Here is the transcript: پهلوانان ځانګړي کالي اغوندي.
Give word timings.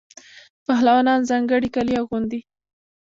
پهلوانان 0.65 1.19
ځانګړي 1.29 1.69
کالي 1.75 1.93
اغوندي. 2.01 2.41